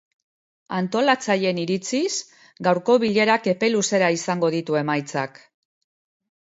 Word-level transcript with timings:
Antolatzaileen 0.77 1.59
iritziz, 1.65 2.09
gaurko 2.69 2.97
bilerak 3.05 3.51
epe 3.55 3.73
luzera 3.77 4.13
izango 4.19 4.53
ditu 4.59 4.83
emaitzak. 4.85 5.41